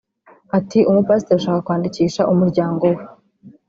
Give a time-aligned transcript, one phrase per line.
[0.57, 3.01] Ati “Umu-Pasiteri ashaka kwandikisha umuryango we